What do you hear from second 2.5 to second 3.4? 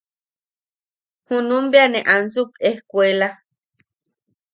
ejkuela.